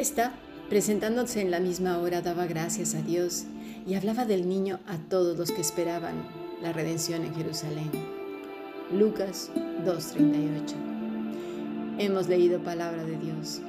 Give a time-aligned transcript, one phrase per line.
[0.00, 0.32] Esta,
[0.70, 3.44] presentándose en la misma hora, daba gracias a Dios
[3.86, 6.26] y hablaba del niño a todos los que esperaban
[6.62, 7.90] la redención en Jerusalén.
[8.90, 9.50] Lucas
[9.84, 11.98] 2.38.
[11.98, 13.60] Hemos leído palabra de Dios.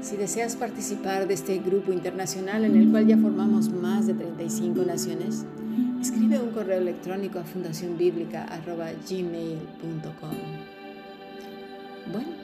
[0.00, 4.82] Si deseas participar de este grupo internacional en el cual ya formamos más de 35
[4.82, 5.46] naciones,
[6.00, 10.34] escribe un correo electrónico a fundacionbiblica.gmail.com.
[12.12, 12.43] Bueno,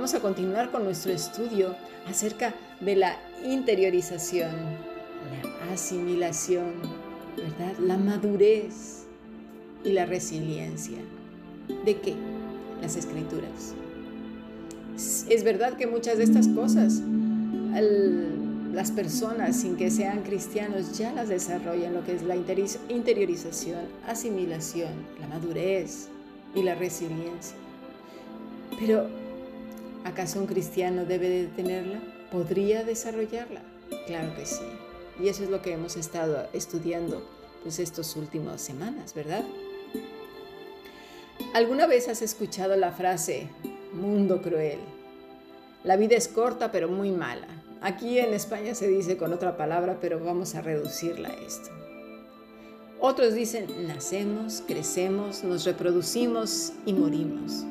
[0.00, 1.76] vamos a continuar con nuestro estudio
[2.08, 4.50] acerca de la interiorización,
[5.30, 6.72] la asimilación,
[7.36, 7.76] ¿verdad?
[7.80, 9.04] La madurez
[9.84, 10.96] y la resiliencia.
[11.84, 12.14] ¿De qué?
[12.80, 13.74] Las escrituras.
[15.28, 17.02] Es verdad que muchas de estas cosas
[18.72, 24.92] las personas sin que sean cristianos ya las desarrollan, lo que es la interiorización, asimilación,
[25.20, 26.08] la madurez
[26.54, 27.54] y la resiliencia.
[28.78, 29.19] Pero,
[30.04, 32.00] ¿acaso un cristiano debe de tenerla?
[32.30, 33.62] ¿Podría desarrollarla?
[34.06, 34.64] Claro que sí.
[35.20, 37.22] Y eso es lo que hemos estado estudiando
[37.62, 39.44] pues estas últimas semanas, ¿verdad?
[41.52, 43.48] ¿Alguna vez has escuchado la frase
[43.92, 44.78] mundo cruel?
[45.84, 47.48] La vida es corta pero muy mala.
[47.82, 51.70] Aquí en España se dice con otra palabra, pero vamos a reducirla a esto.
[53.00, 57.64] Otros dicen, nacemos, crecemos, nos reproducimos y morimos.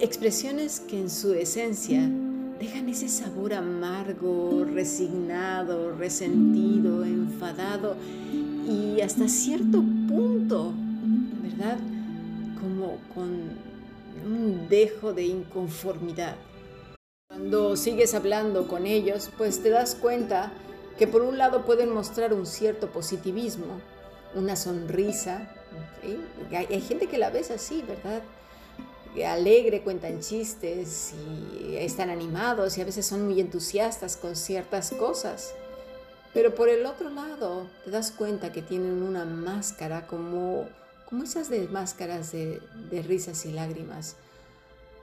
[0.00, 2.08] Expresiones que en su esencia
[2.60, 7.96] dejan ese sabor amargo, resignado, resentido, enfadado
[8.68, 10.72] y hasta cierto punto,
[11.42, 11.78] ¿verdad?
[12.60, 13.50] Como con
[14.24, 16.36] un dejo de inconformidad.
[17.28, 20.52] Cuando sigues hablando con ellos, pues te das cuenta
[20.96, 23.80] que por un lado pueden mostrar un cierto positivismo,
[24.36, 25.50] una sonrisa.
[26.52, 28.22] Hay, gente que la ves así, ¿verdad?
[29.26, 31.12] Alegre, cuentan chistes
[31.60, 35.54] y están animados y a veces son muy entusiastas con ciertas cosas.
[36.34, 40.68] Pero por el otro lado te das cuenta que tienen una máscara como,
[41.08, 42.60] como esas de máscaras de,
[42.90, 44.16] de risas y lágrimas.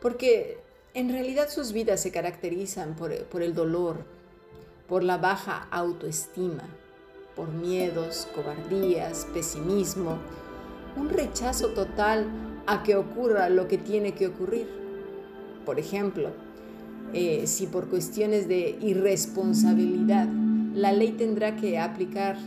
[0.02, 0.60] Porque
[0.96, 3.98] en realidad sus vidas se caracterizan por, el dolor,
[4.88, 6.64] por la baja autoestima,
[7.36, 10.20] por miedos, cobardías, pesimismo,
[10.96, 12.28] un rechazo total
[12.68, 14.68] a que ocurra lo que tiene que ocurrir.
[15.66, 16.32] Por ejemplo,
[17.14, 20.28] eh, si por cuestiones de irresponsabilidad
[20.74, 22.38] la ley tendrá que aplicar,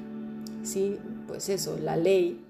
[0.62, 2.44] sí, pues eso, la ley,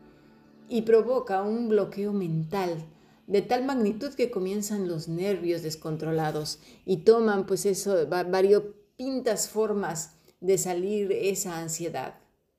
[0.69, 2.85] y provoca un bloqueo mental
[3.27, 10.59] de tal magnitud que comienzan los nervios descontrolados y toman pues eso, variopintas formas de
[10.59, 12.15] salir esa ansiedad.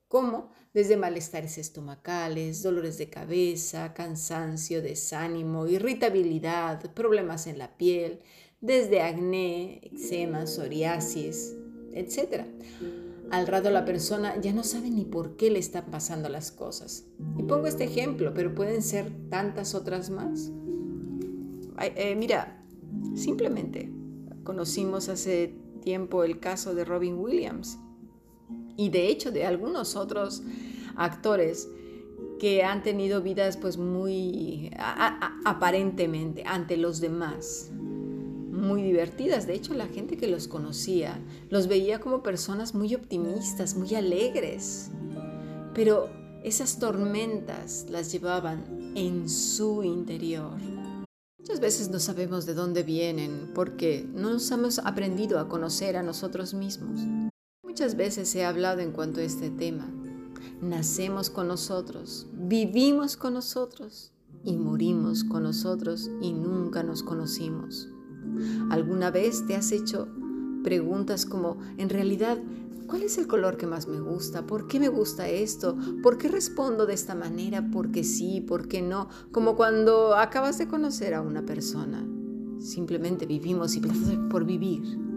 [0.08, 0.52] ¿Cómo?
[0.74, 8.20] Desde malestares estomacales, dolores de cabeza, cansancio, desánimo, irritabilidad, problemas en la piel,
[8.62, 11.56] desde acné, eczema, psoriasis,
[11.94, 12.46] etc.
[13.32, 17.06] Al rato la persona ya no sabe ni por qué le están pasando las cosas.
[17.38, 20.52] Y pongo este ejemplo, pero pueden ser tantas otras más.
[21.80, 22.64] Eh, mira,
[23.16, 23.92] simplemente
[24.44, 27.80] conocimos hace tiempo el caso de Robin Williams
[28.78, 30.44] y de hecho de algunos otros
[30.96, 31.70] actores
[32.40, 34.72] que han tenido vidas pues muy
[35.46, 37.72] aparentemente ante los demás
[38.60, 39.48] muy divertidas.
[39.48, 41.20] De hecho, la gente que los conocía
[41.50, 44.92] los veía como personas muy optimistas, muy alegres.
[45.74, 46.10] Pero
[46.44, 50.58] esas tormentas las llevaban en su interior.
[51.40, 56.04] Muchas veces no sabemos de dónde vienen porque no nos hemos aprendido a conocer a
[56.04, 57.00] nosotros mismos.
[57.70, 59.88] Muchas veces he hablado en cuanto a este tema.
[60.60, 64.12] Nacemos con nosotros, vivimos con nosotros
[64.44, 67.88] y morimos con nosotros y nunca nos conocimos.
[68.72, 70.08] ¿Alguna vez te has hecho
[70.64, 72.40] preguntas como, en realidad,
[72.88, 74.48] ¿Cuál es el color que más me gusta?
[74.48, 75.78] ¿Por qué me gusta esto?
[76.02, 77.70] ¿Por qué respondo de esta manera?
[77.70, 78.42] ¿Por qué sí?
[78.42, 79.10] ¿Por qué no?
[79.32, 82.04] Como cuando acabas de conocer a una persona.
[82.60, 83.82] Simplemente vivimos y
[84.32, 85.09] por vivir.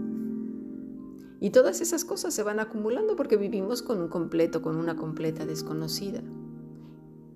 [1.43, 5.45] Y todas esas cosas se van acumulando porque vivimos con un completo, con una completa
[5.45, 6.23] desconocida.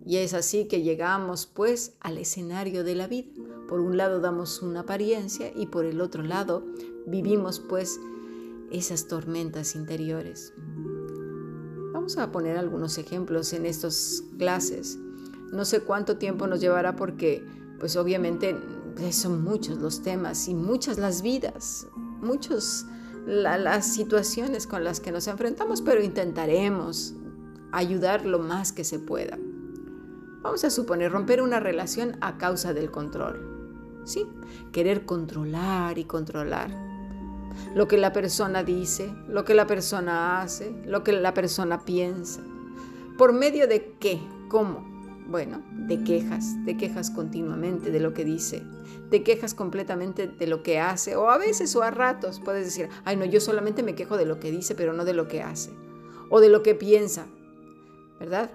[0.05, 3.33] Y es así que llegamos pues al escenario de la vida.
[3.69, 6.63] Por un lado damos una apariencia y por el otro lado
[7.05, 7.99] vivimos pues
[8.71, 10.53] esas tormentas interiores.
[11.93, 15.01] Vamos a poner algunos ejemplos en estas clases.
[15.51, 17.45] No sé cuánto tiempo nos llevará porque,
[17.81, 18.57] pues obviamente,
[19.11, 21.89] son muchos los temas y muchas las vidas,
[23.27, 27.15] las situaciones con las que nos enfrentamos, pero intentaremos
[27.73, 29.37] ayudar lo más que se pueda.
[30.43, 34.03] Vamos a suponer romper una relación a causa del control.
[34.05, 34.25] Sí,
[34.73, 36.71] querer controlar y controlar
[37.75, 42.41] lo que la persona dice, lo que la persona hace, lo que la persona piensa.
[43.19, 44.21] ¿Por medio de qué?
[44.49, 44.96] ¿Cómo?
[45.29, 48.63] Bueno, de quejas, de quejas continuamente de lo que dice,
[49.11, 52.89] te quejas completamente de lo que hace, o a veces o a ratos puedes decir,
[53.05, 55.43] ay no, yo solamente me quejo de lo que dice, pero no de lo que
[55.43, 55.71] hace,
[56.31, 57.27] o de lo que piensa,
[58.21, 58.51] ¿verdad?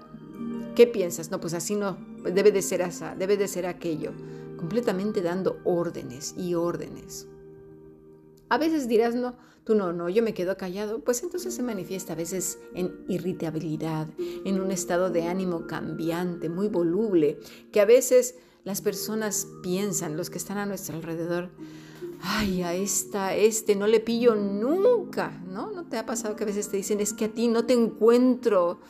[0.74, 1.30] ¿Qué piensas?
[1.30, 2.82] No, pues así no, debe de ser
[3.18, 4.12] debe de ser aquello,
[4.56, 7.28] completamente dando órdenes y órdenes.
[8.52, 9.34] A veces dirás, no,
[9.64, 14.08] tú no, no, yo me quedo callado, pues entonces se manifiesta a veces en irritabilidad,
[14.44, 17.38] en un estado de ánimo cambiante, muy voluble,
[17.72, 18.34] que a veces
[18.64, 21.48] las personas piensan, los que están a nuestro alrededor,
[22.20, 25.70] ay, a esta, este no le pillo nunca, ¿no?
[25.70, 27.72] ¿No te ha pasado que a veces te dicen, es que a ti no te
[27.72, 28.80] encuentro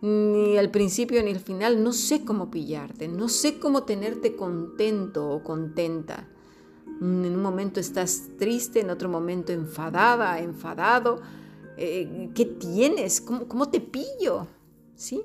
[0.00, 5.30] ni al principio ni al final, no sé cómo pillarte, no sé cómo tenerte contento
[5.30, 6.26] o contenta.
[7.00, 11.20] En un momento estás triste, en otro momento enfadada, enfadado.
[11.76, 13.20] Eh, ¿Qué tienes?
[13.20, 14.48] ¿Cómo, ¿Cómo te pillo?
[14.96, 15.22] ¿Sí?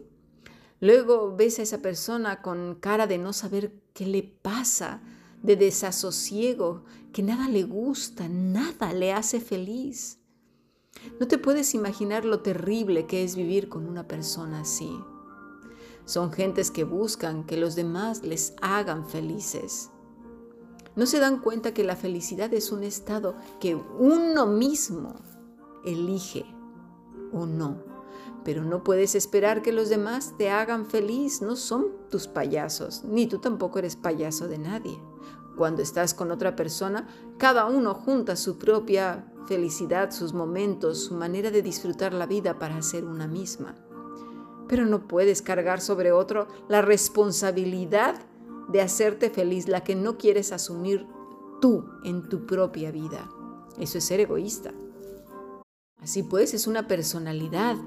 [0.79, 5.01] Luego ves a esa persona con cara de no saber qué le pasa,
[5.41, 10.19] de desasosiego, que nada le gusta, nada le hace feliz.
[11.19, 14.91] No te puedes imaginar lo terrible que es vivir con una persona así.
[16.05, 19.89] Son gentes que buscan que los demás les hagan felices.
[20.95, 25.15] No se dan cuenta que la felicidad es un estado que uno mismo
[25.83, 26.45] elige
[27.31, 27.77] o no.
[28.43, 33.25] Pero no puedes esperar que los demás te hagan feliz, no son tus payasos, ni
[33.25, 34.99] tú tampoco eres payaso de nadie.
[35.57, 37.07] Cuando estás con otra persona,
[37.37, 42.81] cada uno junta su propia felicidad, sus momentos, su manera de disfrutar la vida para
[42.81, 43.75] ser una misma.
[44.67, 48.15] Pero no puedes cargar sobre otro la responsabilidad
[48.69, 51.07] de hacerte feliz, la que no quieres asumir
[51.61, 53.29] tú en tu propia vida.
[53.77, 54.73] Eso es ser egoísta.
[55.99, 57.77] Así pues, es una personalidad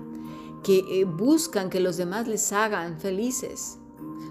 [0.62, 3.78] que eh, buscan que los demás les hagan felices.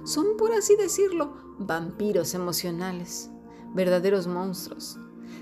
[0.03, 3.30] Son, por así decirlo, vampiros emocionales,
[3.74, 4.97] verdaderos monstruos.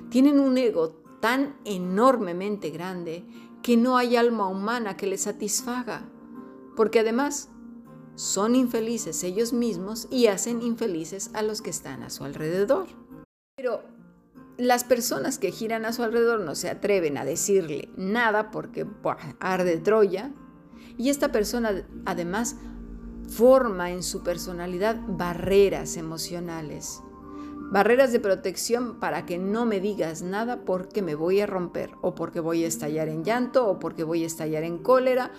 [0.09, 0.89] Tienen un ego
[1.19, 3.25] tan enormemente grande
[3.61, 6.09] que no hay alma humana que les satisfaga,
[6.75, 7.49] porque además
[8.15, 12.87] son infelices ellos mismos y hacen infelices a los que están a su alrededor.
[13.55, 13.81] Pero
[14.57, 18.85] las personas que giran a su alrededor no se atreven a decirle nada porque
[19.39, 20.31] arde Troya.
[20.97, 22.55] Y esta persona además
[23.27, 27.01] forma en su personalidad barreras emocionales,
[27.71, 32.13] barreras de protección para que no me digas nada porque me voy a romper o
[32.13, 35.31] porque voy a estallar en llanto o porque voy a estallar en cólera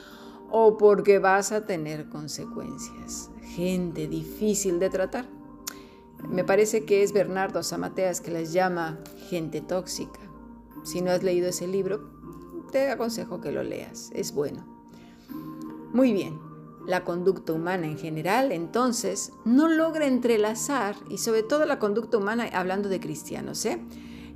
[0.51, 3.31] o porque vas a tener consecuencias.
[3.55, 5.27] Gente difícil de tratar.
[6.29, 8.99] Me parece que es Bernardo Samateas que las llama
[9.29, 10.21] gente tóxica.
[10.85, 12.11] Si no has leído ese libro,
[12.73, 14.11] te aconsejo que lo leas.
[14.15, 14.65] Es bueno.
[15.93, 16.39] Muy bien.
[16.87, 22.49] La conducta humana en general, entonces, no logra entrelazar, y sobre todo la conducta humana,
[22.53, 23.81] hablando de cristianos, ¿eh?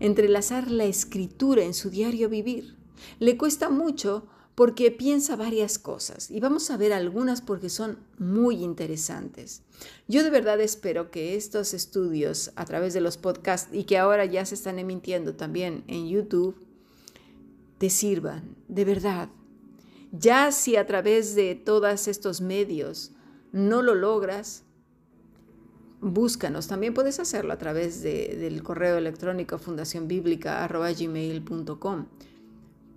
[0.01, 2.77] entrelazar la escritura en su diario vivir.
[3.19, 4.27] Le cuesta mucho
[4.59, 9.63] porque piensa varias cosas y vamos a ver algunas porque son muy interesantes.
[10.09, 14.25] Yo de verdad espero que estos estudios a través de los podcasts y que ahora
[14.25, 16.57] ya se están emitiendo también en YouTube
[17.79, 19.29] te sirvan, de verdad.
[20.11, 23.13] Ya si a través de todos estos medios
[23.53, 24.65] no lo logras,
[26.01, 26.67] búscanos.
[26.67, 32.07] También puedes hacerlo a través del correo electrónico fundacionbiblica.gmail.com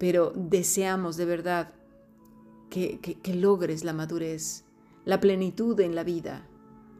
[0.02, 1.76] pero deseamos de verdad
[2.72, 4.64] que, logres la madurez,
[5.06, 6.48] la plenitud en la vida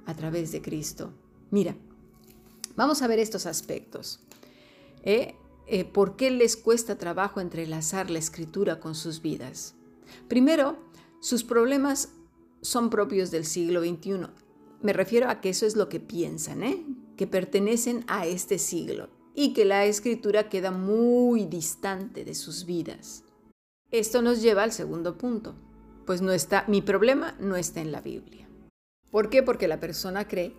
[0.06, 1.12] a través de Cristo.
[1.50, 1.76] Mira,
[2.76, 4.20] vamos a ver estos aspectos.
[5.02, 5.34] ¿Eh?
[5.66, 9.74] Eh, ¿Por qué les cuesta trabajo entrelazar la escritura con sus vidas?
[10.28, 10.78] Primero,
[11.22, 12.10] sus problemas
[12.62, 14.28] son propios del siglo XXI.
[14.84, 16.86] Me refiero a que eso es lo que piensan, ¿eh?
[17.18, 23.24] que pertenecen a este siglo y que la escritura queda muy distante de sus vidas.
[23.92, 25.56] Esto nos lleva al segundo punto,
[26.06, 28.48] pues no está, mi problema no está en la Biblia.
[29.12, 29.44] ¿Por qué?
[29.44, 30.54] Porque la persona cree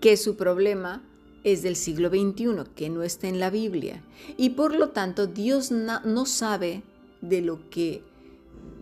[0.00, 1.02] que su problema
[1.44, 4.02] es del siglo XXI, que no está en la Biblia,
[4.36, 6.82] y por lo tanto Dios no, sabe
[7.20, 8.02] de lo que,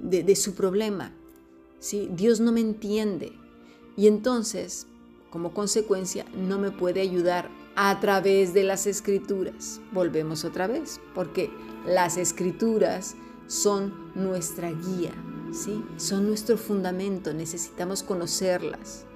[0.00, 1.12] de, su problema,
[1.80, 2.08] ¿sí?
[2.12, 3.32] Dios no me entiende,
[3.96, 4.86] y entonces,
[5.30, 9.80] como consecuencia, no me puede ayudar a través de las escrituras.
[9.92, 11.50] Volvemos otra vez, porque
[11.86, 15.12] las escrituras son nuestra guía,
[15.52, 15.84] ¿sí?
[15.96, 19.06] Son nuestro fundamento, necesitamos conocerlas.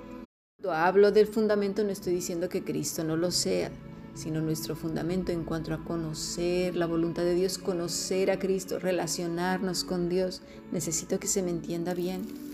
[0.58, 3.70] Cuando hablo del fundamento no estoy diciendo que Cristo no lo sea,
[4.14, 9.84] sino nuestro fundamento en cuanto a conocer la voluntad de Dios, conocer a Cristo, relacionarnos
[9.84, 10.42] con Dios.
[10.72, 12.45] Necesito que se me entienda bien.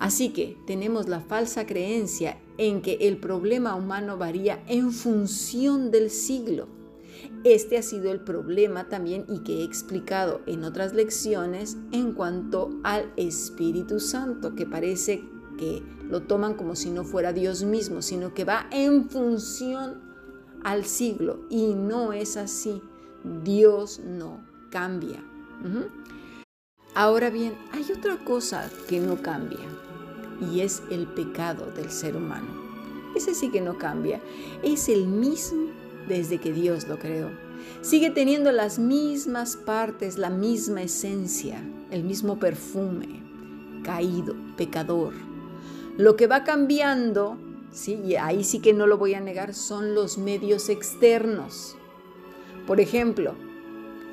[0.00, 6.10] Así que tenemos la falsa creencia en que el problema humano varía en función del
[6.10, 6.68] siglo.
[7.44, 12.70] Este ha sido el problema también y que he explicado en otras lecciones en cuanto
[12.84, 15.24] al Espíritu Santo, que parece
[15.58, 20.00] que lo toman como si no fuera Dios mismo, sino que va en función
[20.62, 22.80] al siglo y no es así.
[23.42, 25.24] Dios no cambia.
[26.94, 29.58] Ahora bien, hay otra cosa que no cambia
[30.40, 32.68] y es el pecado del ser humano.
[33.14, 34.20] Ese sí que no cambia.
[34.62, 35.70] Es el mismo
[36.06, 37.30] desde que Dios lo creó.
[37.80, 43.22] Sigue teniendo las mismas partes, la misma esencia, el mismo perfume,
[43.82, 45.14] caído, pecador.
[45.96, 47.38] Lo que va cambiando
[47.72, 48.00] ¿sí?
[48.04, 51.76] y ahí sí que no lo voy a negar, son los medios externos.
[52.66, 53.34] Por ejemplo,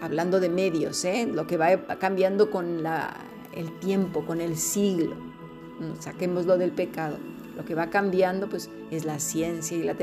[0.02, 1.28] hablando de medios, ¿eh?
[1.32, 2.84] lo que va cambiando con
[3.54, 5.16] el tiempo, con el siglo,
[6.00, 7.18] saquémoslo del pecado.
[7.56, 9.96] Lo que va cambiando pues, es la ciencia y la,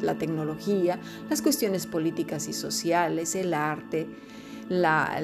[0.00, 4.06] la tecnología, las cuestiones políticas y sociales, el arte,
[4.68, 5.20] la,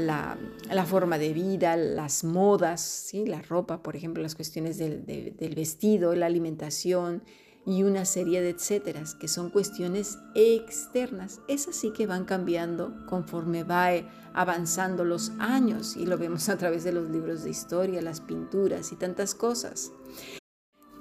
[0.69, 3.25] la, forma de vida, las modas, ¿sí?
[3.25, 7.23] la ropa, por ejemplo, las cuestiones del, del vestido, la alimentación,
[7.71, 11.41] y una serie de etcéteras, que son cuestiones externas.
[11.49, 13.91] Esas sí que van cambiando conforme va
[14.33, 18.93] avanzando los años y lo vemos a través de los libros de historia, las pinturas
[18.93, 19.93] y tantas cosas.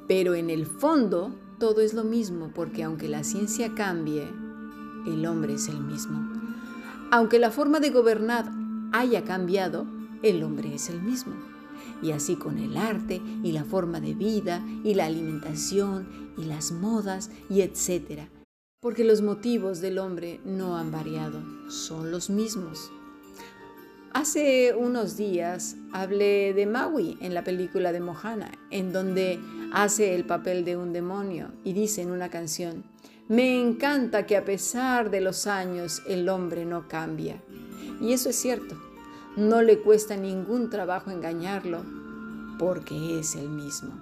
[0.07, 4.27] Pero en el fondo todo es lo mismo porque aunque la ciencia cambie,
[5.07, 6.31] el hombre es el mismo.
[7.11, 8.51] Aunque la forma de gobernar
[8.91, 9.85] haya cambiado,
[10.21, 11.48] el hombre es el mismo
[12.01, 16.71] y así con el arte y la forma de vida y la alimentación y las
[16.71, 18.29] modas y etcétera.
[18.81, 22.91] Porque los motivos del hombre no han variado, son los mismos.
[24.13, 29.39] Hace unos días hablé de Maui en la película de Mohana, en donde
[29.71, 32.83] hace el papel de un demonio y dice en una canción,
[33.27, 37.39] me encanta que a pesar de los años el hombre no cambia.
[38.01, 38.88] Y eso es cierto.
[39.39, 41.85] No le cuesta ningún trabajo engañarlo
[42.59, 43.93] porque es el mismo.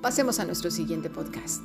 [0.00, 1.60] Pasemos a nuestro siguiente podcast.